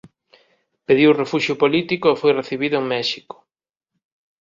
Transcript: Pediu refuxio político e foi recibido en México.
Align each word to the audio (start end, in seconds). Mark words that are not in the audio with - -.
Pediu 0.87 1.17
refuxio 1.21 1.53
político 1.63 2.05
e 2.09 2.19
foi 2.21 2.31
recibido 2.39 2.75
en 2.81 2.85
México. 2.93 3.35